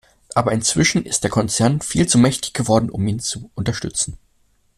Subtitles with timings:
[0.33, 4.17] Aber inzwischen ist der Konzern viel zu mächtig geworden, um ihn zu unterstützen.